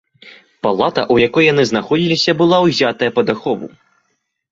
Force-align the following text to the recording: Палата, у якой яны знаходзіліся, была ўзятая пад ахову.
Палата, 0.67 1.01
у 1.15 1.17
якой 1.27 1.43
яны 1.47 1.65
знаходзіліся, 1.71 2.31
была 2.39 2.57
ўзятая 2.69 3.09
пад 3.19 3.27
ахову. 3.35 3.67